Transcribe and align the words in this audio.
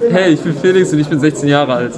Hey, 0.00 0.34
ich 0.34 0.40
bin 0.40 0.54
Felix 0.54 0.92
und 0.92 1.00
ich 1.00 1.08
bin 1.08 1.18
16 1.18 1.48
Jahre 1.48 1.74
alt. 1.74 1.92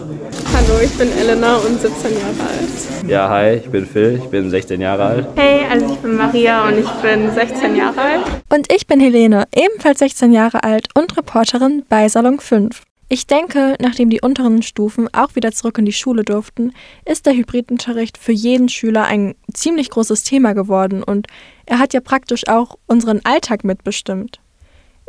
Hallo, 0.55 0.81
ich 0.83 0.91
bin 0.97 1.13
Elena 1.13 1.57
und 1.57 1.79
17 1.79 2.15
Jahre 2.15 2.49
alt. 2.49 3.07
Ja, 3.07 3.29
hi, 3.29 3.57
ich 3.57 3.69
bin 3.69 3.85
Phil, 3.85 4.19
ich 4.25 4.31
bin 4.31 4.49
16 4.49 4.81
Jahre 4.81 5.05
alt. 5.05 5.29
Hey, 5.37 5.67
also 5.71 5.93
ich 5.93 5.99
bin 5.99 6.17
Maria 6.17 6.67
und 6.67 6.79
ich 6.79 6.89
bin 7.03 7.31
16 7.31 7.77
Jahre 7.77 8.01
alt. 8.01 8.23
Und 8.49 8.73
ich 8.73 8.87
bin 8.87 9.01
Helene, 9.01 9.45
ebenfalls 9.55 9.99
16 9.99 10.33
Jahre 10.33 10.65
alt 10.65 10.89
und 10.95 11.15
Reporterin 11.15 11.85
bei 11.91 12.09
Salon 12.09 12.41
5. 12.41 12.83
Ich 13.11 13.27
denke, 13.27 13.77
nachdem 13.81 14.09
die 14.09 14.23
unteren 14.23 14.63
Stufen 14.63 15.13
auch 15.13 15.35
wieder 15.35 15.53
zurück 15.53 15.77
in 15.77 15.85
die 15.85 15.93
Schule 15.93 16.25
durften, 16.25 16.73
ist 17.05 17.27
der 17.27 17.35
Hybridunterricht 17.35 18.17
für 18.17 18.33
jeden 18.33 18.71
Schüler 18.71 19.05
ein 19.05 19.35
ziemlich 19.53 19.91
großes 19.91 20.25
Thema 20.25 20.55
geworden 20.55 21.03
und 21.03 21.27
er 21.67 21.79
hat 21.79 21.93
ja 21.93 22.01
praktisch 22.01 22.49
auch 22.49 22.79
unseren 22.87 23.21
Alltag 23.25 23.63
mitbestimmt. 23.63 24.41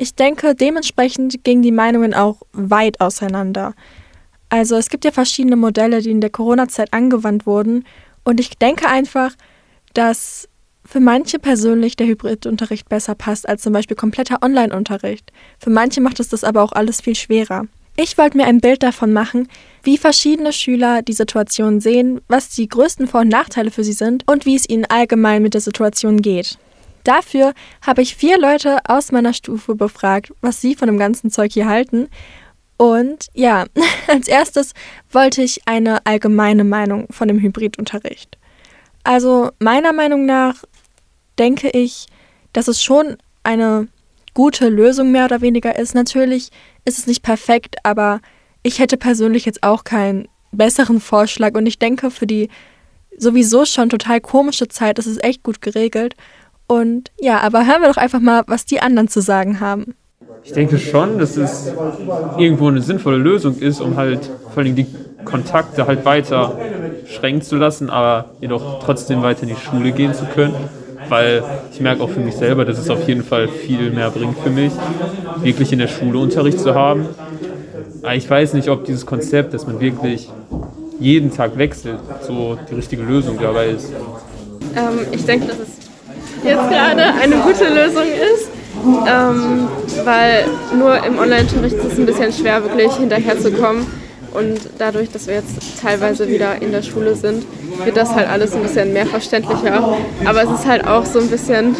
Ich 0.01 0.15
denke, 0.15 0.55
dementsprechend 0.55 1.43
gingen 1.43 1.61
die 1.61 1.71
Meinungen 1.71 2.15
auch 2.15 2.41
weit 2.53 2.99
auseinander. 2.99 3.75
Also 4.49 4.75
es 4.75 4.89
gibt 4.89 5.05
ja 5.05 5.11
verschiedene 5.11 5.55
Modelle, 5.55 6.01
die 6.01 6.09
in 6.09 6.21
der 6.21 6.31
Corona-Zeit 6.31 6.91
angewandt 6.91 7.45
wurden. 7.45 7.85
Und 8.23 8.39
ich 8.39 8.57
denke 8.57 8.87
einfach, 8.87 9.35
dass 9.93 10.49
für 10.83 11.01
manche 11.01 11.37
persönlich 11.37 11.97
der 11.97 12.07
Hybridunterricht 12.07 12.89
besser 12.89 13.13
passt 13.13 13.47
als 13.47 13.61
zum 13.61 13.73
Beispiel 13.73 13.95
kompletter 13.95 14.39
Online-Unterricht. 14.41 15.31
Für 15.59 15.69
manche 15.69 16.01
macht 16.01 16.19
es 16.19 16.29
das 16.29 16.43
aber 16.43 16.63
auch 16.63 16.71
alles 16.71 16.99
viel 16.99 17.15
schwerer. 17.15 17.67
Ich 17.95 18.17
wollte 18.17 18.37
mir 18.37 18.47
ein 18.47 18.59
Bild 18.59 18.81
davon 18.81 19.13
machen, 19.13 19.49
wie 19.83 19.99
verschiedene 19.99 20.51
Schüler 20.51 21.03
die 21.03 21.13
Situation 21.13 21.79
sehen, 21.79 22.21
was 22.27 22.49
die 22.49 22.67
größten 22.67 23.05
Vor- 23.05 23.21
und 23.21 23.29
Nachteile 23.29 23.69
für 23.69 23.83
sie 23.83 23.93
sind 23.93 24.27
und 24.27 24.47
wie 24.47 24.55
es 24.55 24.67
ihnen 24.67 24.85
allgemein 24.85 25.43
mit 25.43 25.53
der 25.53 25.61
Situation 25.61 26.23
geht. 26.23 26.57
Dafür 27.03 27.53
habe 27.85 28.01
ich 28.01 28.15
vier 28.15 28.39
Leute 28.39 28.77
aus 28.85 29.11
meiner 29.11 29.33
Stufe 29.33 29.75
befragt, 29.75 30.33
was 30.41 30.61
sie 30.61 30.75
von 30.75 30.87
dem 30.87 30.97
ganzen 30.97 31.31
Zeug 31.31 31.53
hier 31.53 31.67
halten 31.67 32.09
und 32.81 33.27
ja, 33.35 33.65
als 34.07 34.27
erstes 34.27 34.73
wollte 35.11 35.43
ich 35.43 35.67
eine 35.67 36.03
allgemeine 36.07 36.63
Meinung 36.63 37.05
von 37.11 37.27
dem 37.27 37.39
Hybridunterricht. 37.39 38.39
Also 39.03 39.51
meiner 39.59 39.93
Meinung 39.93 40.25
nach 40.25 40.63
denke 41.37 41.69
ich, 41.69 42.07
dass 42.53 42.67
es 42.67 42.81
schon 42.81 43.17
eine 43.43 43.87
gute 44.33 44.67
Lösung 44.67 45.11
mehr 45.11 45.25
oder 45.25 45.41
weniger 45.41 45.77
ist. 45.77 45.93
Natürlich 45.93 46.49
ist 46.83 46.97
es 46.97 47.05
nicht 47.05 47.21
perfekt, 47.21 47.75
aber 47.83 48.19
ich 48.63 48.79
hätte 48.79 48.97
persönlich 48.97 49.45
jetzt 49.45 49.61
auch 49.61 49.83
keinen 49.83 50.27
besseren 50.51 50.99
Vorschlag 51.01 51.53
und 51.53 51.67
ich 51.67 51.77
denke, 51.77 52.09
für 52.09 52.25
die 52.25 52.49
sowieso 53.15 53.65
schon 53.65 53.89
total 53.89 54.21
komische 54.21 54.67
Zeit 54.67 54.97
ist 54.97 55.05
es 55.05 55.21
echt 55.21 55.43
gut 55.43 55.61
geregelt. 55.61 56.15
Und 56.71 57.11
ja, 57.19 57.41
aber 57.41 57.67
hören 57.67 57.81
wir 57.81 57.89
doch 57.89 57.97
einfach 57.97 58.21
mal, 58.21 58.43
was 58.47 58.65
die 58.65 58.79
anderen 58.79 59.09
zu 59.09 59.19
sagen 59.19 59.59
haben. 59.59 59.93
Ich 60.41 60.53
denke 60.53 60.77
schon, 60.77 61.19
dass 61.19 61.35
es 61.35 61.69
irgendwo 62.37 62.69
eine 62.69 62.81
sinnvolle 62.81 63.17
Lösung 63.17 63.57
ist, 63.57 63.81
um 63.81 63.97
halt 63.97 64.29
vor 64.53 64.63
allem 64.63 64.73
die 64.73 64.85
Kontakte 65.25 65.85
halt 65.85 66.05
weiter 66.05 66.57
schränken 67.07 67.41
zu 67.41 67.57
lassen, 67.57 67.89
aber 67.89 68.29
jedoch 68.39 68.81
trotzdem 68.85 69.21
weiter 69.21 69.43
in 69.43 69.49
die 69.49 69.57
Schule 69.57 69.91
gehen 69.91 70.13
zu 70.13 70.23
können. 70.27 70.55
Weil 71.09 71.43
ich 71.73 71.81
merke 71.81 72.03
auch 72.03 72.09
für 72.09 72.21
mich 72.21 72.35
selber, 72.35 72.63
dass 72.63 72.79
es 72.79 72.89
auf 72.89 73.05
jeden 73.05 73.25
Fall 73.25 73.49
viel 73.49 73.91
mehr 73.91 74.09
bringt 74.09 74.37
für 74.37 74.49
mich, 74.49 74.71
wirklich 75.43 75.73
in 75.73 75.79
der 75.79 75.89
Schule 75.89 76.19
Unterricht 76.19 76.61
zu 76.61 76.73
haben. 76.73 77.05
Aber 78.01 78.15
ich 78.15 78.29
weiß 78.29 78.53
nicht, 78.53 78.69
ob 78.69 78.85
dieses 78.85 79.05
Konzept, 79.05 79.53
dass 79.53 79.67
man 79.67 79.81
wirklich 79.81 80.29
jeden 81.01 81.33
Tag 81.33 81.57
wechselt, 81.57 81.99
so 82.25 82.57
die 82.69 82.75
richtige 82.75 83.03
Lösung 83.03 83.37
dabei 83.41 83.71
ist. 83.71 83.91
Ähm, 84.73 84.99
ich 85.11 85.25
denke, 85.25 85.47
dass 85.47 85.59
es 85.59 85.70
jetzt 86.43 86.69
gerade 86.69 87.03
eine 87.21 87.35
gute 87.37 87.65
Lösung 87.65 88.03
ist 88.03 88.49
ähm, 88.85 89.67
weil 90.03 90.45
nur 90.77 91.03
im 91.03 91.19
Online-Unterricht 91.19 91.75
ist 91.75 91.93
es 91.93 91.99
ein 91.99 92.05
bisschen 92.05 92.31
schwer, 92.33 92.63
wirklich 92.63 92.93
hinterherzukommen. 92.93 93.85
Und 94.33 94.61
dadurch, 94.77 95.11
dass 95.11 95.27
wir 95.27 95.35
jetzt 95.35 95.81
teilweise 95.81 96.27
wieder 96.27 96.61
in 96.61 96.71
der 96.71 96.81
Schule 96.83 97.15
sind, 97.15 97.45
wird 97.83 97.97
das 97.97 98.15
halt 98.15 98.29
alles 98.29 98.53
ein 98.53 98.61
bisschen 98.63 98.93
mehr 98.93 99.05
verständlicher. 99.05 99.97
Aber 100.25 100.43
es 100.43 100.49
ist 100.49 100.65
halt 100.65 100.87
auch 100.87 101.05
so 101.05 101.19
ein 101.19 101.27
bisschen 101.27 101.75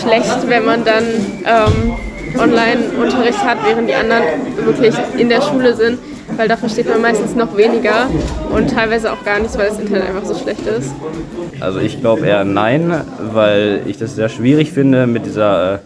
schlecht, 0.00 0.48
wenn 0.48 0.64
man 0.64 0.84
dann 0.84 1.04
ähm, 1.44 1.94
Online-Unterricht 2.40 3.44
hat, 3.44 3.58
während 3.66 3.88
die 3.88 3.94
anderen 3.94 4.24
wirklich 4.64 4.94
in 5.18 5.28
der 5.28 5.42
Schule 5.42 5.76
sind 5.76 5.98
weil 6.36 6.48
da 6.48 6.56
versteht 6.56 6.88
man 6.88 7.00
meistens 7.00 7.34
noch 7.34 7.56
weniger 7.56 8.08
und 8.54 8.70
teilweise 8.70 9.12
auch 9.12 9.24
gar 9.24 9.38
nichts, 9.38 9.56
weil 9.58 9.68
das 9.68 9.78
Internet 9.78 10.08
einfach 10.08 10.24
so 10.24 10.34
schlecht 10.34 10.66
ist. 10.66 10.92
Also 11.60 11.78
ich 11.80 12.00
glaube 12.00 12.26
eher 12.26 12.44
nein, 12.44 13.02
weil 13.32 13.82
ich 13.86 13.98
das 13.98 14.14
sehr 14.14 14.28
schwierig 14.28 14.72
finde 14.72 15.06
mit 15.06 15.26
dieser 15.26 15.74
äh, 15.74 15.78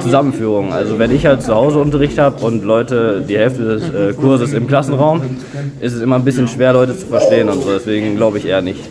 Zusammenführung. 0.00 0.72
Also 0.72 0.98
wenn 0.98 1.14
ich 1.14 1.26
halt 1.26 1.42
zu 1.42 1.54
Hause 1.54 1.78
Unterricht 1.78 2.18
habe 2.18 2.44
und 2.44 2.64
Leute 2.64 3.24
die 3.26 3.38
Hälfte 3.38 3.62
des 3.62 3.88
äh, 3.90 4.12
Kurses 4.14 4.52
im 4.52 4.66
Klassenraum, 4.66 5.22
ist 5.80 5.94
es 5.94 6.00
immer 6.00 6.16
ein 6.16 6.24
bisschen 6.24 6.48
schwer, 6.48 6.72
Leute 6.72 6.96
zu 6.96 7.06
verstehen 7.06 7.48
und 7.48 7.62
so. 7.62 7.70
Deswegen 7.70 8.16
glaube 8.16 8.38
ich 8.38 8.46
eher 8.46 8.62
nicht. 8.62 8.88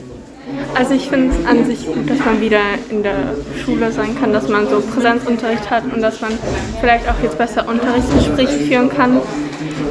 Also 0.79 0.94
ich 0.94 1.09
finde 1.09 1.35
es 1.35 1.45
an 1.45 1.66
sich 1.66 1.85
gut, 1.85 2.09
dass 2.09 2.19
man 2.19 2.40
wieder 2.40 2.62
in 2.90 3.03
der 3.03 3.35
Schule 3.66 3.91
sein 3.91 4.17
kann, 4.17 4.31
dass 4.31 4.47
man 4.47 4.66
so 4.69 4.79
Präsenzunterricht 4.79 5.69
hat 5.69 5.84
und 5.94 6.01
dass 6.01 6.22
man 6.22 6.31
vielleicht 6.79 7.06
auch 7.09 7.22
jetzt 7.22 7.38
besser 7.38 7.67
Unterrichtsgespräche 7.67 8.59
führen 8.59 8.88
kann. 8.88 9.19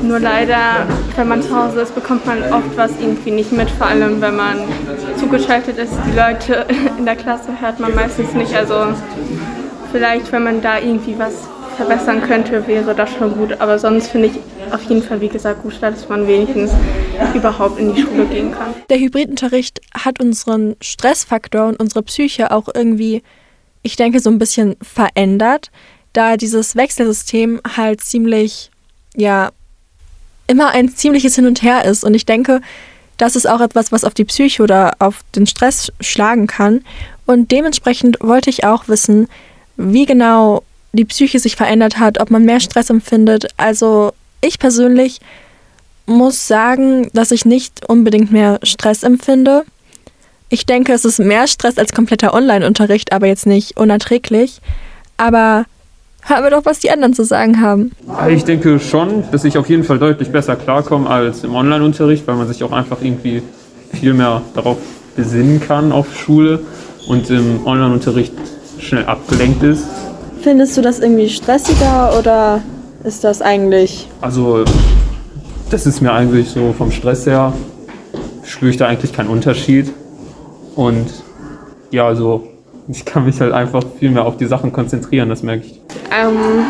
Nur 0.01 0.19
leider, 0.19 0.87
wenn 1.15 1.29
man 1.29 1.43
zu 1.43 1.55
Hause 1.55 1.83
ist, 1.83 1.95
bekommt 1.95 2.25
man 2.25 2.43
oft 2.51 2.75
was 2.77 2.93
irgendwie 2.99 3.33
nicht 3.33 3.53
mit, 3.53 3.71
vor 3.71 3.89
allem 3.89 4.23
wenn 4.23 4.37
man 4.37 4.61
zugeschaltet 5.19 5.77
ist. 5.77 5.93
Die 6.11 6.17
Leute 6.17 6.65
in 6.99 7.05
der 7.05 7.17
Klasse 7.17 7.51
hört 7.61 7.79
man 7.81 7.95
meistens 7.95 8.33
nicht. 8.33 8.57
Also 8.57 8.95
vielleicht, 9.93 10.33
wenn 10.33 10.45
man 10.45 10.63
da 10.63 10.79
irgendwie 10.79 11.19
was 11.19 11.51
verbessern 11.79 12.21
könnte, 12.21 12.67
wäre 12.67 12.95
das 12.95 13.11
schon 13.15 13.35
gut. 13.35 13.61
Aber 13.61 13.79
sonst 13.79 14.09
finde 14.09 14.29
ich 14.29 14.73
auf 14.73 14.83
jeden 14.83 15.03
Fall, 15.03 15.21
wie 15.21 15.29
gesagt, 15.29 15.63
gut, 15.63 15.81
dass 15.81 16.09
man 16.09 16.27
wenigstens 16.27 16.73
überhaupt 17.35 17.79
in 17.79 17.95
die 17.95 18.03
Schule 18.03 18.27
gehen 18.27 18.53
kann. 18.53 18.75
Der 18.91 18.99
Hybridunterricht 18.99 19.81
hat 19.95 20.21
unseren 20.21 20.77
Stressfaktor 20.81 21.69
und 21.69 21.81
unsere 21.81 22.03
Psyche 22.03 22.51
auch 22.51 22.69
irgendwie, 22.75 23.23
ich 23.83 23.97
denke, 23.97 24.21
so 24.21 24.29
ein 24.29 24.41
bisschen 24.41 24.77
verändert, 24.83 25.71
da 26.13 26.37
dieses 26.37 26.75
Wechselsystem 26.75 27.61
halt 27.77 28.03
ziemlich, 28.03 28.71
ja, 29.15 29.51
immer 30.49 30.71
ein 30.71 30.89
ziemliches 30.89 31.37
Hin 31.37 31.47
und 31.47 31.63
Her 31.63 31.85
ist. 31.85 32.03
Und 32.03 32.15
ich 32.15 32.27
denke, 32.27 32.61
das 33.19 33.37
ist 33.37 33.49
auch 33.49 33.61
etwas, 33.61 33.93
was 33.93 34.05
auf 34.05 34.15
die 34.15 34.25
Psyche 34.25 34.63
oder 34.63 34.95
auf 34.99 35.21
den 35.37 35.47
Stress 35.47 35.93
schlagen 36.01 36.49
kann. 36.49 36.85
Und 37.25 37.53
dementsprechend 37.53 38.19
wollte 38.21 38.51
ich 38.51 38.65
auch 38.65 38.89
wissen, 38.89 39.29
wie 39.77 40.07
genau 40.07 40.65
die 40.93 41.05
Psyche 41.05 41.39
sich 41.39 41.57
verändert 41.57 41.99
hat, 41.99 42.21
ob 42.21 42.31
man 42.31 42.45
mehr 42.45 42.61
Stress 42.61 42.91
empfindet. 42.91 43.49
Also 43.57 44.13
ich 44.41 44.59
persönlich 44.59 45.21
muss 46.07 46.49
sagen, 46.49 47.11
dass 47.13 47.31
ich 47.31 47.45
nicht 47.45 47.89
unbedingt 47.89 48.33
mehr 48.33 48.59
Stress 48.63 49.03
empfinde. 49.03 49.65
Ich 50.49 50.65
denke, 50.65 50.95
es 50.95 51.05
ist 51.05 51.19
mehr 51.19 51.47
Stress 51.47 51.77
als 51.77 51.93
kompletter 51.93 52.33
Online-Unterricht, 52.33 53.13
aber 53.13 53.27
jetzt 53.27 53.47
nicht 53.47 53.77
unerträglich. 53.77 54.61
Aber 55.19 55.67
hören 56.23 56.45
wir 56.45 56.51
doch, 56.51 56.65
was 56.65 56.79
die 56.79 56.91
anderen 56.91 57.13
zu 57.13 57.25
sagen 57.25 57.61
haben. 57.61 57.93
Ich 58.31 58.45
denke 58.45 58.81
schon, 58.81 59.25
dass 59.31 59.45
ich 59.45 59.59
auf 59.59 59.69
jeden 59.69 59.85
Fall 59.85 59.99
deutlich 59.99 60.31
besser 60.31 60.57
klarkomme 60.57 61.09
als 61.09 61.45
im 61.45 61.55
Online-Unterricht, 61.55 62.27
weil 62.27 62.37
man 62.37 62.49
sich 62.49 62.65
auch 62.65 62.73
einfach 62.73 63.03
irgendwie 63.03 63.43
viel 63.93 64.15
mehr 64.15 64.43
darauf 64.55 64.79
besinnen 65.17 65.61
kann 65.61 65.93
auf 65.93 66.17
Schule 66.17 66.61
und 67.09 67.29
im 67.29 67.67
Online-Unterricht 67.67 68.33
schnell 68.79 69.05
abgelenkt 69.05 69.63
ist. 69.63 69.85
Findest 70.41 70.77
du 70.77 70.83
das 70.83 71.01
irgendwie 71.01 71.29
stressiger 71.29 72.17
oder 72.19 72.63
ist 73.05 73.25
das 73.25 73.43
eigentlich? 73.43 74.09
Also, 74.21 74.65
das 75.71 75.87
ist 75.87 76.01
mir 76.01 76.13
eigentlich 76.13 76.49
so 76.49 76.73
vom 76.77 76.91
Stress 76.91 77.27
her, 77.27 77.53
spüre 78.45 78.71
ich 78.71 78.77
da 78.77 78.87
eigentlich 78.87 79.13
keinen 79.13 79.29
Unterschied. 79.29 79.93
Und 80.77 81.07
ja, 81.91 82.07
also 82.07 82.47
ich 82.89 83.05
kann 83.05 83.25
mich 83.25 83.41
halt 83.41 83.53
einfach 83.53 83.83
viel 83.99 84.11
mehr 84.11 84.25
auf 84.25 84.37
die 84.37 84.47
Sachen 84.47 84.73
konzentrieren, 84.73 85.29
das 85.29 85.43
merke 85.43 85.67
ich. 85.67 85.81
Ähm, 86.11 86.65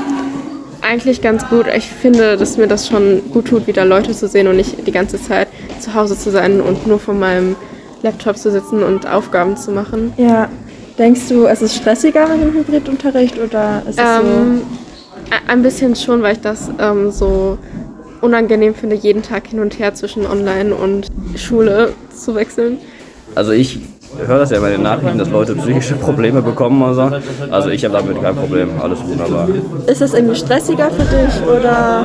eigentlich 0.81 1.21
ganz 1.23 1.47
gut. 1.49 1.67
Ich 1.75 1.89
finde, 1.89 2.37
dass 2.37 2.57
mir 2.57 2.67
das 2.67 2.89
schon 2.89 3.21
gut 3.33 3.49
tut, 3.49 3.67
wieder 3.67 3.85
Leute 3.85 4.13
zu 4.13 4.29
sehen 4.29 4.49
und 4.49 4.57
nicht 4.57 4.87
die 4.87 4.93
ganze 4.93 5.21
Zeit 5.23 5.49
zu 5.81 5.95
Hause 5.95 6.19
zu 6.19 6.31
sein 6.31 6.61
und 6.61 6.87
nur 6.87 6.99
vor 6.99 7.15
meinem 7.15 7.55
Laptop 8.03 8.37
zu 8.37 8.51
sitzen 8.51 8.83
und 8.83 9.07
Aufgaben 9.07 9.57
zu 9.57 9.71
machen. 9.71 10.13
Ja. 10.17 10.49
Denkst 10.99 11.29
du, 11.29 11.47
es 11.47 11.63
ist 11.63 11.77
stressiger 11.77 12.27
mit 12.29 12.43
dem 12.43 12.55
Hybridunterricht 12.55 13.39
oder 13.39 13.83
ist 13.89 13.99
es 13.99 14.05
ähm, 14.05 14.63
so? 14.63 15.37
Ein 15.47 15.63
bisschen 15.63 15.95
schon, 15.95 16.23
weil 16.23 16.35
ich 16.35 16.41
das 16.41 16.71
ähm, 16.81 17.11
so 17.13 17.57
unangenehm 18.21 18.75
finde, 18.75 18.97
jeden 18.97 19.23
Tag 19.23 19.47
hin 19.47 19.61
und 19.61 19.79
her 19.79 19.95
zwischen 19.95 20.27
Online 20.27 20.75
und 20.75 21.07
Schule 21.37 21.93
zu 22.15 22.35
wechseln. 22.35 22.79
Also 23.35 23.53
ich 23.53 23.79
höre 24.27 24.39
das 24.39 24.51
ja 24.51 24.59
immer 24.59 24.69
in 24.69 24.75
den 24.75 24.83
Nachrichten, 24.83 25.19
dass 25.19 25.31
Leute 25.31 25.55
psychische 25.57 25.95
Probleme 25.95 26.43
bekommen 26.43 26.83
oder 26.83 26.95
so. 26.95 27.11
Also 27.51 27.71
ich 27.71 27.85
habe 27.85 27.95
damit 27.95 28.23
kein 28.23 28.35
Problem, 28.35 28.71
alles 28.83 28.99
wunderbar. 29.05 29.49
Ist 29.87 30.01
das 30.01 30.15
irgendwie 30.15 30.37
stressiger 30.37 30.91
für 30.91 31.05
dich 31.05 31.43
oder? 31.43 32.05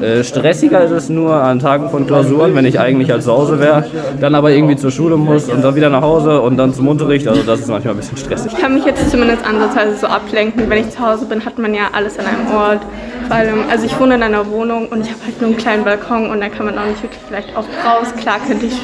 Äh, 0.00 0.24
stressiger 0.24 0.84
ist 0.84 0.90
es 0.90 1.08
nur 1.08 1.34
an 1.34 1.58
Tagen 1.58 1.90
von 1.90 2.06
Klausuren, 2.06 2.54
wenn 2.54 2.64
ich 2.64 2.78
eigentlich 2.80 3.10
halt 3.10 3.22
zu 3.22 3.32
Hause 3.32 3.60
wäre, 3.60 3.84
dann 4.20 4.34
aber 4.34 4.50
irgendwie 4.50 4.76
zur 4.76 4.90
Schule 4.90 5.16
muss 5.16 5.48
und 5.48 5.62
dann 5.62 5.74
wieder 5.74 5.90
nach 5.90 6.02
Hause 6.02 6.40
und 6.40 6.56
dann 6.56 6.74
zum 6.74 6.88
Unterricht. 6.88 7.28
Also 7.28 7.42
das 7.42 7.60
ist 7.60 7.68
manchmal 7.68 7.94
ein 7.94 7.98
bisschen 7.98 8.16
stressig. 8.16 8.52
Ich 8.52 8.58
kann 8.58 8.74
mich 8.74 8.84
jetzt 8.84 9.10
zumindest 9.10 9.46
ansatzweise 9.46 9.96
so 9.96 10.06
ablenken. 10.06 10.68
Wenn 10.68 10.78
ich 10.78 10.90
zu 10.90 11.00
Hause 11.00 11.26
bin, 11.26 11.44
hat 11.44 11.58
man 11.58 11.74
ja 11.74 11.88
alles 11.92 12.18
an 12.18 12.26
einem 12.26 12.54
Ort 12.54 12.80
Vor 13.28 13.36
allem, 13.36 13.64
also 13.70 13.86
ich 13.86 13.98
wohne 13.98 14.16
in 14.16 14.22
einer 14.22 14.50
Wohnung 14.50 14.88
und 14.88 15.00
ich 15.00 15.10
habe 15.10 15.20
halt 15.24 15.40
nur 15.40 15.50
einen 15.50 15.56
kleinen 15.56 15.84
Balkon 15.84 16.30
und 16.30 16.40
da 16.40 16.48
kann 16.48 16.66
man 16.66 16.78
auch 16.78 16.86
nicht 16.86 17.02
wirklich 17.02 17.20
vielleicht 17.26 17.56
oft 17.56 17.68
raus. 17.84 18.08
Klar 18.20 18.38
könnte 18.46 18.66
ich 18.66 18.76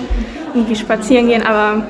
irgendwie 0.55 0.77
spazieren 0.77 1.29
gehen, 1.29 1.43
aber 1.47 1.85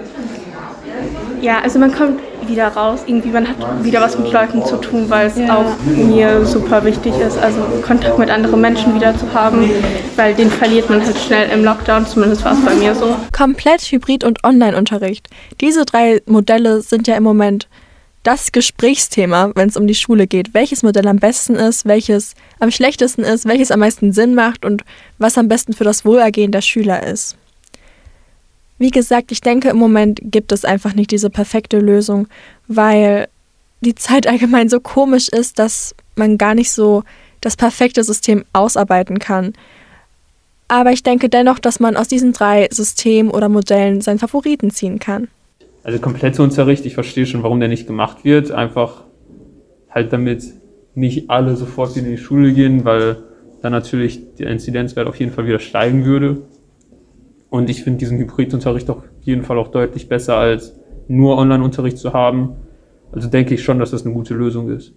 ja, 1.40 1.60
also 1.60 1.78
man 1.78 1.92
kommt 1.92 2.20
wieder 2.46 2.68
raus, 2.68 3.00
irgendwie 3.06 3.28
man 3.28 3.48
hat 3.48 3.56
wieder 3.84 4.00
was 4.00 4.18
mit 4.18 4.32
Leuten 4.32 4.64
zu 4.64 4.76
tun, 4.76 5.08
weil 5.08 5.26
es 5.28 5.36
ja. 5.36 5.56
auch 5.56 5.76
mir 5.84 6.44
super 6.44 6.84
wichtig 6.84 7.12
ist, 7.18 7.38
also 7.38 7.60
Kontakt 7.82 8.18
mit 8.18 8.30
anderen 8.30 8.60
Menschen 8.60 8.94
wieder 8.94 9.16
zu 9.16 9.32
haben, 9.32 9.70
weil 10.16 10.34
den 10.34 10.50
verliert 10.50 10.88
man 10.88 11.04
halt 11.04 11.18
schnell 11.18 11.50
im 11.50 11.64
Lockdown, 11.64 12.06
zumindest 12.06 12.44
war 12.44 12.52
es 12.52 12.64
bei 12.64 12.74
mir 12.74 12.94
so. 12.94 13.16
Komplett 13.32 13.82
Hybrid- 13.82 14.24
und 14.24 14.44
Online-Unterricht. 14.44 15.28
Diese 15.60 15.84
drei 15.84 16.22
Modelle 16.26 16.80
sind 16.82 17.06
ja 17.06 17.16
im 17.16 17.22
Moment 17.22 17.68
das 18.22 18.52
Gesprächsthema, 18.52 19.52
wenn 19.54 19.68
es 19.68 19.76
um 19.76 19.86
die 19.86 19.94
Schule 19.94 20.26
geht. 20.26 20.52
Welches 20.52 20.82
Modell 20.82 21.08
am 21.08 21.16
besten 21.16 21.54
ist, 21.54 21.86
welches 21.86 22.34
am 22.58 22.70
schlechtesten 22.70 23.22
ist, 23.22 23.46
welches 23.46 23.70
am 23.70 23.80
meisten 23.80 24.12
Sinn 24.12 24.34
macht 24.34 24.64
und 24.64 24.84
was 25.18 25.38
am 25.38 25.48
besten 25.48 25.72
für 25.72 25.84
das 25.84 26.04
Wohlergehen 26.04 26.52
der 26.52 26.60
Schüler 26.60 27.06
ist. 27.06 27.36
Wie 28.80 28.90
gesagt, 28.90 29.30
ich 29.30 29.42
denke, 29.42 29.68
im 29.68 29.76
Moment 29.76 30.20
gibt 30.24 30.52
es 30.52 30.64
einfach 30.64 30.94
nicht 30.94 31.10
diese 31.10 31.28
perfekte 31.28 31.78
Lösung, 31.78 32.28
weil 32.66 33.28
die 33.82 33.94
Zeit 33.94 34.26
allgemein 34.26 34.70
so 34.70 34.80
komisch 34.80 35.28
ist, 35.28 35.58
dass 35.58 35.94
man 36.16 36.38
gar 36.38 36.54
nicht 36.54 36.72
so 36.72 37.04
das 37.42 37.56
perfekte 37.56 38.02
System 38.02 38.44
ausarbeiten 38.54 39.18
kann. 39.18 39.52
Aber 40.66 40.92
ich 40.92 41.02
denke 41.02 41.28
dennoch, 41.28 41.58
dass 41.58 41.78
man 41.78 41.94
aus 41.94 42.08
diesen 42.08 42.32
drei 42.32 42.68
Systemen 42.70 43.30
oder 43.30 43.50
Modellen 43.50 44.00
seinen 44.00 44.18
Favoriten 44.18 44.70
ziehen 44.70 44.98
kann. 44.98 45.28
Also 45.82 45.98
kompletter 45.98 46.42
Unterricht, 46.42 46.86
ich 46.86 46.94
verstehe 46.94 47.26
schon, 47.26 47.42
warum 47.42 47.60
der 47.60 47.68
nicht 47.68 47.86
gemacht 47.86 48.24
wird. 48.24 48.50
Einfach 48.50 49.04
halt 49.90 50.10
damit 50.12 50.42
nicht 50.94 51.28
alle 51.28 51.54
sofort 51.54 51.96
in 51.98 52.06
die 52.06 52.16
Schule 52.16 52.54
gehen, 52.54 52.86
weil 52.86 53.18
dann 53.60 53.72
natürlich 53.72 54.36
der 54.36 54.48
Inzidenzwert 54.48 55.06
auf 55.06 55.16
jeden 55.16 55.32
Fall 55.32 55.46
wieder 55.46 55.58
steigen 55.58 56.06
würde. 56.06 56.42
Und 57.50 57.68
ich 57.68 57.82
finde 57.82 57.98
diesen 57.98 58.18
Hybridunterricht 58.18 58.88
auf 58.88 59.02
jeden 59.22 59.42
Fall 59.42 59.58
auch 59.58 59.68
deutlich 59.68 60.08
besser 60.08 60.36
als 60.36 60.76
nur 61.08 61.36
Online-Unterricht 61.36 61.98
zu 61.98 62.12
haben. 62.12 62.52
Also 63.12 63.28
denke 63.28 63.54
ich 63.54 63.62
schon, 63.62 63.80
dass 63.80 63.90
das 63.90 64.04
eine 64.04 64.14
gute 64.14 64.34
Lösung 64.34 64.70
ist. 64.70 64.92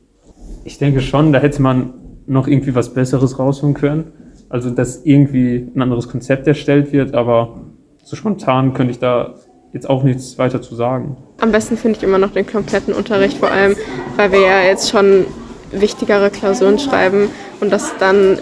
Ich 0.63 0.77
denke 0.77 1.01
schon, 1.01 1.33
da 1.33 1.39
hätte 1.39 1.61
man 1.61 1.95
noch 2.27 2.47
irgendwie 2.47 2.75
was 2.75 2.93
Besseres 2.93 3.39
rausholen 3.39 3.73
können. 3.73 4.11
Also 4.49 4.69
dass 4.69 5.03
irgendwie 5.03 5.67
ein 5.75 5.81
anderes 5.81 6.07
Konzept 6.07 6.47
erstellt 6.47 6.93
wird, 6.93 7.15
aber 7.15 7.61
so 8.03 8.15
spontan 8.15 8.73
könnte 8.73 8.91
ich 8.91 8.99
da 8.99 9.33
jetzt 9.73 9.89
auch 9.89 10.03
nichts 10.03 10.37
weiter 10.37 10.61
zu 10.61 10.75
sagen. 10.75 11.17
Am 11.39 11.51
besten 11.51 11.75
finde 11.75 11.97
ich 11.97 12.03
immer 12.03 12.19
noch 12.19 12.31
den 12.31 12.45
kompletten 12.45 12.93
Unterricht, 12.93 13.39
vor 13.39 13.49
allem, 13.49 13.75
weil 14.15 14.31
wir 14.31 14.41
ja 14.41 14.61
jetzt 14.61 14.91
schon 14.91 15.25
wichtigere 15.71 16.29
Klausuren 16.29 16.77
schreiben 16.77 17.29
und 17.59 17.71
das 17.71 17.97
dann 17.97 18.37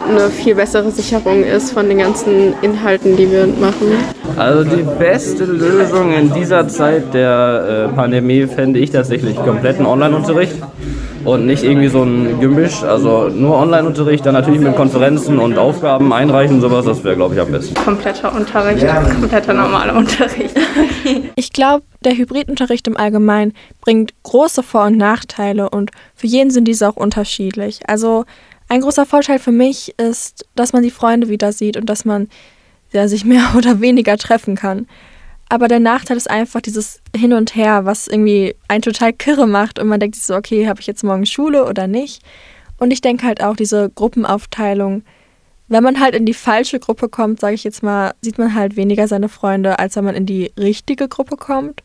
eine 0.00 0.30
viel 0.30 0.54
bessere 0.54 0.90
Sicherung 0.90 1.42
ist 1.44 1.72
von 1.72 1.88
den 1.88 1.98
ganzen 1.98 2.54
Inhalten, 2.62 3.16
die 3.16 3.30
wir 3.30 3.46
machen. 3.46 3.92
Also 4.36 4.64
die 4.64 4.84
beste 4.98 5.44
Lösung 5.44 6.12
in 6.12 6.32
dieser 6.32 6.68
Zeit 6.68 7.12
der 7.14 7.88
äh, 7.90 7.94
Pandemie 7.94 8.46
fände 8.46 8.78
ich 8.78 8.90
tatsächlich 8.90 9.36
kompletten 9.36 9.86
Online-Unterricht 9.86 10.54
und 11.24 11.46
nicht 11.46 11.64
irgendwie 11.64 11.88
so 11.88 12.02
ein 12.02 12.40
Gemisch, 12.40 12.82
also 12.82 13.28
nur 13.28 13.56
Online-Unterricht, 13.56 14.24
dann 14.24 14.34
natürlich 14.34 14.60
mit 14.60 14.76
Konferenzen 14.76 15.38
und 15.38 15.58
Aufgaben 15.58 16.12
einreichen, 16.12 16.60
sowas, 16.60 16.84
das 16.84 17.02
wäre, 17.04 17.16
glaube 17.16 17.34
ich, 17.34 17.40
am 17.40 17.50
besten. 17.50 17.74
Kompletter 17.74 18.34
Unterricht, 18.34 18.82
ja. 18.82 19.02
kompletter 19.02 19.52
normaler 19.54 19.96
Unterricht. 19.96 20.56
Ich 21.36 21.52
glaube, 21.52 21.84
der 22.04 22.16
Hybridunterricht 22.16 22.86
im 22.88 22.96
Allgemeinen 22.96 23.54
bringt 23.80 24.12
große 24.24 24.62
Vor- 24.62 24.86
und 24.86 24.96
Nachteile 24.96 25.70
und 25.70 25.90
für 26.14 26.26
jeden 26.26 26.50
sind 26.50 26.66
diese 26.66 26.88
auch 26.88 26.96
unterschiedlich. 26.96 27.80
Also 27.86 28.24
ein 28.68 28.80
großer 28.80 29.06
Vorteil 29.06 29.38
für 29.38 29.52
mich 29.52 29.94
ist, 29.98 30.46
dass 30.54 30.72
man 30.72 30.82
die 30.82 30.90
Freunde 30.90 31.28
wieder 31.28 31.52
sieht 31.52 31.76
und 31.76 31.86
dass 31.86 32.04
man 32.04 32.28
ja, 32.92 33.08
sich 33.08 33.24
mehr 33.24 33.52
oder 33.56 33.80
weniger 33.80 34.16
treffen 34.16 34.54
kann. 34.54 34.86
Aber 35.50 35.66
der 35.68 35.80
Nachteil 35.80 36.18
ist 36.18 36.30
einfach 36.30 36.60
dieses 36.60 37.00
Hin 37.16 37.32
und 37.32 37.54
Her, 37.54 37.86
was 37.86 38.06
irgendwie 38.06 38.54
einen 38.68 38.82
total 38.82 39.14
kirre 39.14 39.46
macht 39.46 39.78
und 39.78 39.88
man 39.88 39.98
denkt 39.98 40.16
sich 40.16 40.26
so, 40.26 40.34
okay, 40.34 40.68
habe 40.68 40.80
ich 40.80 40.86
jetzt 40.86 41.04
morgen 41.04 41.24
Schule 41.24 41.64
oder 41.64 41.86
nicht? 41.86 42.22
Und 42.76 42.92
ich 42.92 43.00
denke 43.00 43.26
halt 43.26 43.42
auch 43.42 43.56
diese 43.56 43.90
Gruppenaufteilung, 43.94 45.02
wenn 45.68 45.82
man 45.82 46.00
halt 46.00 46.14
in 46.14 46.26
die 46.26 46.34
falsche 46.34 46.78
Gruppe 46.78 47.08
kommt, 47.08 47.40
sage 47.40 47.54
ich 47.54 47.64
jetzt 47.64 47.82
mal, 47.82 48.14
sieht 48.20 48.38
man 48.38 48.54
halt 48.54 48.76
weniger 48.76 49.08
seine 49.08 49.28
Freunde, 49.28 49.78
als 49.78 49.96
wenn 49.96 50.04
man 50.04 50.14
in 50.14 50.26
die 50.26 50.52
richtige 50.58 51.08
Gruppe 51.08 51.36
kommt. 51.36 51.82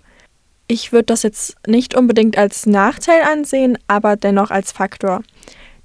Ich 0.67 0.91
würde 0.91 1.05
das 1.05 1.23
jetzt 1.23 1.55
nicht 1.67 1.95
unbedingt 1.95 2.37
als 2.37 2.65
Nachteil 2.65 3.21
ansehen, 3.23 3.77
aber 3.87 4.15
dennoch 4.15 4.51
als 4.51 4.71
Faktor. 4.71 5.23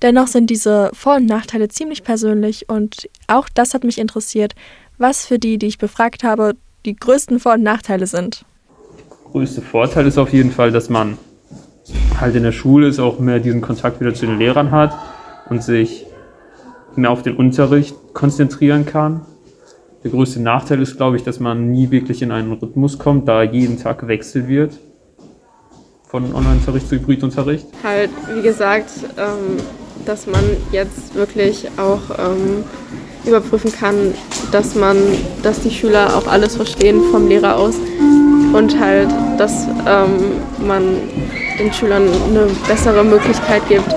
Dennoch 0.03 0.29
sind 0.29 0.49
diese 0.49 0.91
Vor- 0.95 1.17
und 1.17 1.27
Nachteile 1.27 1.69
ziemlich 1.69 2.05
persönlich 2.05 2.69
und 2.69 3.09
auch 3.27 3.49
das 3.53 3.75
hat 3.75 3.83
mich 3.83 3.99
interessiert, 3.99 4.55
was 4.97 5.27
für 5.27 5.39
die, 5.39 5.59
die 5.59 5.67
ich 5.67 5.79
befragt 5.79 6.23
habe, 6.23 6.55
die 6.87 6.95
größten 6.95 7.41
Vor- 7.41 7.55
und 7.55 7.63
Nachteile 7.63 8.07
sind. 8.07 8.45
Der 9.25 9.33
größte 9.33 9.61
Vorteil 9.61 10.07
ist 10.07 10.19
auf 10.19 10.33
jeden 10.33 10.53
Fall, 10.53 10.71
dass 10.71 10.89
man 10.89 11.19
halt 12.21 12.37
in 12.37 12.45
der 12.45 12.53
Schule 12.53 12.89
ist, 12.89 13.01
auch 13.01 13.19
mehr 13.19 13.41
diesen 13.41 13.61
Kontakt 13.61 14.01
wieder 14.01 14.15
zu 14.15 14.27
den 14.27 14.39
Lehrern 14.39 14.71
hat 14.71 14.97
und 15.49 15.63
sich 15.63 16.07
mehr 16.95 17.11
auf 17.11 17.23
den 17.23 17.37
Unterricht 17.37 17.97
konzentrieren 18.13 18.87
kann. 18.87 19.23
Der 20.05 20.13
größte 20.13 20.41
Nachteil 20.41 20.81
ist, 20.81 20.97
glaube 20.97 21.17
ich, 21.17 21.25
dass 21.25 21.41
man 21.41 21.71
nie 21.71 21.91
wirklich 21.91 22.23
in 22.23 22.31
einen 22.31 22.53
Rhythmus 22.53 22.99
kommt, 22.99 23.27
da 23.27 23.43
jeden 23.43 23.79
Tag 23.79 23.99
gewechselt 23.99 24.47
wird 24.47 24.79
von 26.09 26.35
Online-Unterricht 26.35 26.89
zu 26.89 26.97
Hybridunterricht. 26.97 27.67
Halt, 27.83 28.11
wie 28.35 28.41
gesagt, 28.41 28.91
ähm, 29.19 29.59
dass 30.05 30.27
man 30.27 30.43
jetzt 30.73 31.15
wirklich 31.15 31.69
auch 31.77 32.01
ähm, 32.19 32.65
überprüfen 33.25 33.73
kann, 33.73 34.15
dass 34.53 34.75
man, 34.75 34.97
dass 35.43 35.61
die 35.61 35.71
Schüler 35.71 36.17
auch 36.17 36.27
alles 36.27 36.57
verstehen 36.57 37.01
vom 37.11 37.29
Lehrer 37.29 37.57
aus 37.57 37.75
und 38.53 38.79
halt, 38.81 39.09
dass 39.37 39.67
ähm, 39.87 40.67
man 40.67 40.83
den 41.59 41.73
Schülern 41.73 42.03
eine 42.03 42.47
bessere 42.67 43.05
Möglichkeit 43.05 43.63
gibt, 43.69 43.93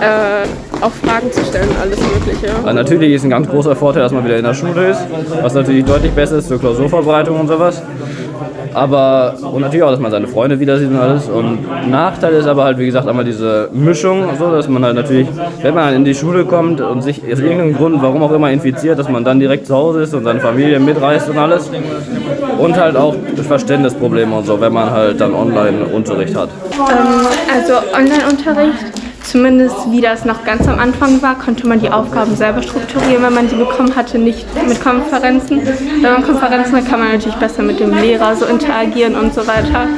äh, 0.00 0.46
auch 0.80 0.92
Fragen 0.92 1.30
zu 1.30 1.44
stellen, 1.44 1.68
alles 1.80 1.98
Mögliche. 2.00 2.54
Also 2.54 2.72
natürlich 2.72 3.12
ist 3.12 3.24
ein 3.24 3.30
ganz 3.30 3.48
großer 3.48 3.76
Vorteil, 3.76 4.02
dass 4.02 4.12
man 4.12 4.24
wieder 4.24 4.38
in 4.38 4.44
der 4.44 4.54
Schule 4.54 4.90
ist, 4.90 5.00
was 5.42 5.54
natürlich 5.54 5.84
deutlich 5.84 6.12
besser 6.12 6.38
ist 6.38 6.48
zur 6.48 6.58
Klausurvorbereitung 6.58 7.38
und 7.38 7.48
sowas. 7.48 7.82
Aber, 8.74 9.34
und 9.52 9.60
natürlich 9.60 9.82
auch, 9.82 9.90
dass 9.90 10.00
man 10.00 10.10
seine 10.10 10.28
Freunde 10.28 10.60
wieder 10.60 10.78
sieht 10.78 10.90
und 10.90 10.96
alles. 10.96 11.28
Und 11.28 11.90
Nachteil 11.90 12.34
ist 12.34 12.46
aber 12.46 12.64
halt, 12.64 12.78
wie 12.78 12.86
gesagt, 12.86 13.08
einmal 13.08 13.24
diese 13.24 13.68
Mischung, 13.72 14.24
so 14.38 14.50
dass 14.50 14.68
man 14.68 14.84
halt 14.84 14.96
natürlich, 14.96 15.28
wenn 15.62 15.74
man 15.74 15.94
in 15.94 16.04
die 16.04 16.14
Schule 16.14 16.44
kommt 16.44 16.80
und 16.80 17.02
sich 17.02 17.22
aus 17.22 17.40
irgendeinem 17.40 17.74
Grund, 17.76 18.02
warum 18.02 18.22
auch 18.22 18.32
immer, 18.32 18.50
infiziert, 18.50 18.98
dass 18.98 19.08
man 19.08 19.24
dann 19.24 19.40
direkt 19.40 19.66
zu 19.66 19.74
Hause 19.74 20.02
ist 20.02 20.14
und 20.14 20.24
seine 20.24 20.40
Familie 20.40 20.78
mitreißt 20.80 21.28
und 21.30 21.38
alles. 21.38 21.70
Und 22.58 22.76
halt 22.76 22.96
auch 22.96 23.14
Verständnisprobleme 23.50 24.36
und 24.36 24.46
so, 24.46 24.60
wenn 24.60 24.72
man 24.72 24.90
halt 24.90 25.20
dann 25.20 25.34
Online-Unterricht 25.34 26.36
hat. 26.36 26.50
Ähm, 26.72 27.26
also 27.52 27.74
Online-Unterricht 27.96 28.89
zumindest 29.22 29.90
wie 29.90 30.00
das 30.00 30.24
noch 30.24 30.44
ganz 30.44 30.66
am 30.68 30.78
Anfang 30.78 31.22
war, 31.22 31.36
konnte 31.38 31.66
man 31.66 31.80
die 31.80 31.90
Aufgaben 31.90 32.36
selber 32.36 32.62
strukturieren, 32.62 33.22
wenn 33.22 33.34
man 33.34 33.48
die 33.48 33.56
bekommen 33.56 33.94
hatte, 33.96 34.18
nicht 34.18 34.46
mit 34.66 34.82
Konferenzen. 34.82 35.62
Wenn 36.00 36.12
man 36.12 36.24
Konferenzen 36.24 36.76
hat, 36.76 36.88
kann 36.88 37.00
man 37.00 37.12
natürlich 37.12 37.38
besser 37.38 37.62
mit 37.62 37.80
dem 37.80 37.92
Lehrer 37.92 38.34
so 38.36 38.46
interagieren 38.46 39.16
und 39.16 39.34
so 39.34 39.46
weiter. 39.46 39.88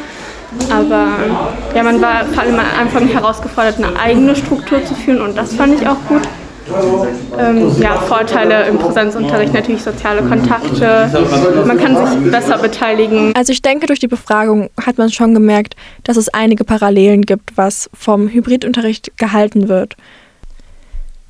Aber 0.70 1.06
ja, 1.74 1.82
man 1.82 2.00
war 2.02 2.24
vor 2.26 2.42
allem 2.42 2.58
am 2.58 2.66
Anfang 2.80 3.08
herausgefordert, 3.08 3.78
eine 3.78 3.98
eigene 3.98 4.36
Struktur 4.36 4.84
zu 4.84 4.94
führen 4.94 5.22
und 5.22 5.36
das 5.36 5.54
fand 5.54 5.80
ich 5.80 5.86
auch 5.86 5.96
gut. 6.08 6.22
Ähm, 7.38 7.70
ja, 7.80 7.96
Vorteile 7.96 8.66
im 8.66 8.78
Präsenzunterricht 8.78 9.52
natürlich 9.52 9.82
soziale 9.82 10.22
Kontakte. 10.22 11.10
Man 11.66 11.78
kann 11.78 11.96
sich 11.96 12.30
besser 12.30 12.58
beteiligen. 12.58 13.34
Also 13.34 13.52
ich 13.52 13.62
denke, 13.62 13.86
durch 13.86 14.00
die 14.00 14.08
Befragung 14.08 14.70
hat 14.80 14.98
man 14.98 15.10
schon 15.10 15.34
gemerkt, 15.34 15.74
dass 16.04 16.16
es 16.16 16.28
einige 16.28 16.64
Parallelen 16.64 17.22
gibt, 17.22 17.56
was 17.56 17.90
vom 17.94 18.28
Hybridunterricht 18.28 19.16
gehalten 19.16 19.68
wird. 19.68 19.96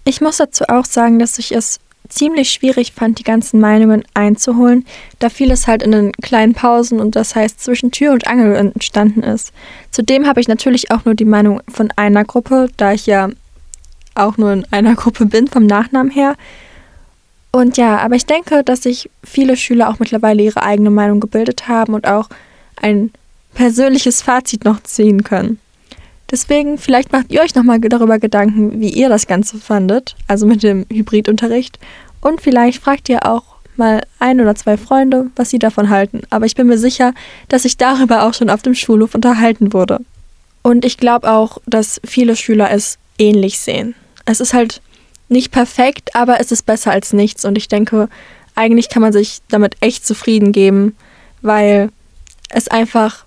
Ich 0.05 0.21
muss 0.21 0.39
dazu 0.39 0.65
auch 0.69 0.85
sagen, 0.85 1.19
dass 1.19 1.39
ich 1.39 1.53
es 1.53 1.79
ziemlich 2.09 2.51
schwierig 2.51 2.93
fand, 2.93 3.19
die 3.19 3.25
ganzen 3.25 3.61
Meinungen 3.61 4.05
einzuholen, 4.15 4.85
da 5.19 5.29
vieles 5.29 5.67
halt 5.67 5.83
in 5.83 5.93
den 5.93 6.13
kleinen 6.13 6.53
Pausen 6.53 7.01
und 7.01 7.17
das 7.17 7.35
heißt 7.35 7.61
zwischen 7.61 7.91
Tür 7.91 8.13
und 8.13 8.27
Angel 8.27 8.55
entstanden 8.55 9.23
ist. 9.23 9.53
Zudem 9.91 10.27
habe 10.27 10.41
ich 10.41 10.49
natürlich 10.49 10.91
auch 10.91 11.05
nur 11.05 11.15
die 11.15 11.25
Meinung 11.25 11.63
von 11.69 11.91
einer 11.97 12.25
Gruppe, 12.25 12.69
da 12.77 12.93
ich 12.93 13.07
ja 13.07 13.31
auch 14.15 14.37
nur 14.37 14.53
in 14.53 14.67
einer 14.71 14.95
Gruppe 14.95 15.27
bin, 15.27 15.49
vom 15.49 15.67
Nachnamen 15.67 16.11
her. 16.11 16.37
Und 17.53 17.77
ja, 17.77 17.99
aber 17.99 18.15
ich 18.15 18.27
denke, 18.27 18.65
dass 18.65 18.83
sich 18.83 19.11
viele 19.23 19.57
Schüler 19.57 19.91
auch 19.91 19.99
mittlerweile 19.99 20.43
ihre 20.43 20.63
eigene 20.63 20.91
Meinung 20.91 21.21
gebildet 21.21 21.69
haben 21.69 21.95
und 21.95 22.07
auch 22.07 22.29
ein 22.81 23.11
persönliches 23.55 24.23
Fazit 24.23 24.65
noch 24.65 24.83
ziehen 24.83 25.23
können. 25.23 25.59
Deswegen, 26.31 26.79
vielleicht 26.79 27.13
macht 27.13 27.31
ihr 27.31 27.43
euch 27.43 27.55
nochmal 27.55 27.79
darüber 27.79 28.19
Gedanken, 28.19 28.81
wie 28.81 28.89
ihr 28.89 29.11
das 29.11 29.27
Ganze 29.27 29.59
fandet, 29.59 30.17
also 30.29 30.47
mit 30.47 30.63
dem 30.63 30.87
Hybridunterricht. 30.91 31.79
Und 32.23 32.41
vielleicht 32.41 32.83
fragt 32.83 33.11
ihr 33.11 33.27
auch 33.27 33.45
mal 33.77 34.03
ein 34.19 34.41
oder 34.41 34.55
zwei 34.55 34.79
Freunde, 34.79 35.31
was 35.37 35.51
sie 35.51 35.59
davon 35.59 35.91
halten. 35.91 36.23
Aber 36.31 36.47
ich 36.47 36.55
bin 36.55 36.69
mir 36.69 36.79
sicher, 36.79 37.13
dass 37.49 37.65
sich 37.65 37.77
darüber 37.77 38.23
auch 38.23 38.33
schon 38.33 38.49
auf 38.49 38.63
dem 38.63 38.75
Schulhof 38.75 39.15
unterhalten 39.15 39.75
wurde. 39.75 40.01
Und 40.63 40.87
ich 40.87 40.97
glaube 40.97 41.31
auch, 41.31 41.59
dass 41.67 42.01
viele 42.05 42.35
Schüler 42.35 42.71
es 42.71 42.99
ähnlich 43.19 43.59
sehen. 43.59 43.95
Es 44.25 44.41
ist 44.41 44.55
halt 44.55 44.81
nicht 45.29 45.51
perfekt, 45.51 46.15
aber 46.15 46.41
es 46.41 46.53
ist 46.53 46.67
besser 46.67 46.91
als 46.91 47.13
nichts. 47.13 47.45
Und 47.45 47.57
ich 47.57 47.69
denke, 47.69 48.09
eigentlich 48.55 48.89
kann 48.89 49.03
man 49.03 49.13
sich 49.13 49.41
damit 49.49 49.77
echt 49.81 50.07
zufrieden 50.07 50.53
geben, 50.53 50.97
weil 51.41 51.91
es 52.51 52.69
einfach 52.69 53.25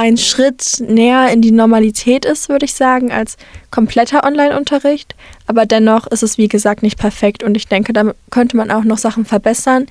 ein 0.00 0.16
Schritt 0.16 0.80
näher 0.80 1.30
in 1.30 1.42
die 1.42 1.50
Normalität 1.50 2.24
ist, 2.24 2.48
würde 2.48 2.64
ich 2.64 2.72
sagen, 2.72 3.12
als 3.12 3.36
kompletter 3.70 4.24
Online-Unterricht. 4.24 5.14
Aber 5.46 5.66
dennoch 5.66 6.06
ist 6.06 6.22
es, 6.22 6.38
wie 6.38 6.48
gesagt, 6.48 6.82
nicht 6.82 6.98
perfekt 6.98 7.42
und 7.42 7.54
ich 7.54 7.68
denke, 7.68 7.92
da 7.92 8.14
könnte 8.30 8.56
man 8.56 8.70
auch 8.70 8.84
noch 8.84 8.96
Sachen 8.96 9.26
verbessern. 9.26 9.86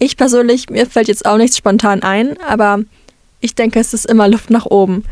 Ich 0.00 0.16
persönlich, 0.16 0.70
mir 0.70 0.86
fällt 0.86 1.06
jetzt 1.06 1.24
auch 1.24 1.36
nichts 1.36 1.56
spontan 1.56 2.02
ein, 2.02 2.36
aber 2.48 2.80
ich 3.40 3.54
denke, 3.54 3.78
es 3.78 3.94
ist 3.94 4.06
immer 4.06 4.26
Luft 4.26 4.50
nach 4.50 4.66
oben. 4.66 5.04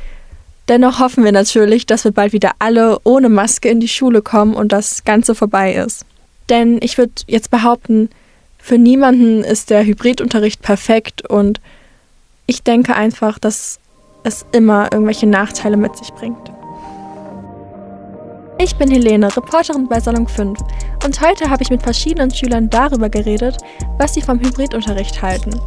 Dennoch 0.69 1.00
hoffen 1.00 1.25
wir 1.25 1.33
natürlich, 1.33 1.87
dass 1.87 2.04
wir 2.04 2.12
bald 2.12 2.33
wieder 2.33 2.52
alle 2.59 2.99
ohne 3.04 3.28
Maske 3.28 3.69
in 3.69 3.81
die 3.81 3.88
Schule 3.88 4.23
kommen 4.23 4.54
und 4.54 4.73
das 4.73 5.04
Ganze 5.04 5.35
vorbei 5.35 5.75
ist. 5.75 6.07
Denn 6.49 6.78
ich 6.81 6.99
würde 6.99 7.12
jetzt 7.26 7.50
behaupten, 7.50 8.11
für 8.59 8.78
niemanden 8.78 9.42
ist 9.42 9.71
der 9.71 9.85
Hybridunterricht 9.85 10.62
perfekt 10.62 11.28
und 11.28 11.61
ich 12.47 12.62
denke 12.62 12.95
einfach, 12.95 13.38
dass 13.38 13.81
es 14.23 14.47
immer 14.52 14.92
irgendwelche 14.92 15.26
Nachteile 15.26 15.76
mit 15.76 15.97
sich 15.97 16.12
bringt. 16.12 16.52
Ich 18.59 18.76
bin 18.76 18.88
Helene, 18.88 19.37
Reporterin 19.37 19.88
bei 19.88 19.99
Salon 19.99 20.28
5 20.28 20.57
und 21.04 21.21
heute 21.21 21.50
habe 21.50 21.64
ich 21.64 21.71
mit 21.71 21.83
verschiedenen 21.83 22.33
Schülern 22.33 22.71
darüber 22.71 23.09
geredet, 23.09 23.57
was 23.99 24.14
sie 24.14 24.23
vom 24.23 24.38
Hybridunterricht 24.38 25.21
halten 25.21 25.61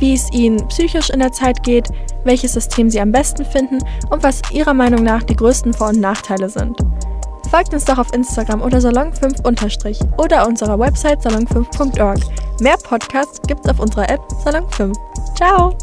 wie 0.00 0.14
es 0.14 0.30
ihnen 0.32 0.66
psychisch 0.68 1.10
in 1.10 1.20
der 1.20 1.32
Zeit 1.32 1.62
geht, 1.62 1.88
welches 2.24 2.54
System 2.54 2.90
sie 2.90 3.00
am 3.00 3.12
besten 3.12 3.44
finden 3.44 3.78
und 4.10 4.22
was 4.22 4.42
ihrer 4.52 4.74
Meinung 4.74 5.02
nach 5.02 5.22
die 5.22 5.36
größten 5.36 5.72
Vor- 5.72 5.88
und 5.88 6.00
Nachteile 6.00 6.48
sind. 6.48 6.78
Folgt 7.50 7.72
uns 7.72 7.84
doch 7.84 7.98
auf 7.98 8.12
Instagram 8.12 8.60
oder 8.60 8.78
salon5- 8.78 10.18
oder 10.18 10.46
unserer 10.46 10.78
Website 10.78 11.20
salon5.org. 11.24 12.18
Mehr 12.60 12.76
Podcasts 12.76 13.40
gibt's 13.46 13.68
auf 13.68 13.78
unserer 13.78 14.08
App 14.10 14.20
Salon 14.42 14.68
5. 14.70 14.96
Ciao! 15.36 15.76